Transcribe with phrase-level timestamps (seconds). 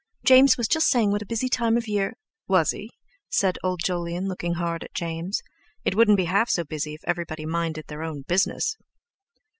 [0.25, 2.15] James was just saying what a busy time of year...."
[2.47, 2.89] "Was he?"
[3.29, 5.43] said old Jolyon, looking hard at James.
[5.85, 8.75] "It wouldn't be half so busy if everybody minded their own business."